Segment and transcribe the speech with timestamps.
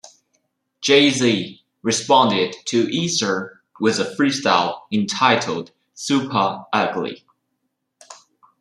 [0.81, 7.23] Jay-Z responded to "Ether" with a freestyle entitled "Supa Ugly".